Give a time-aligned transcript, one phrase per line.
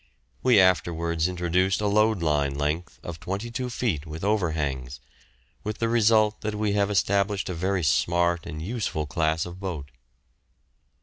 [0.41, 4.99] We afterwards introduced a load line length of 22 feet with overhangs,
[5.63, 9.91] with the result that we have established a very smart and useful class of boat.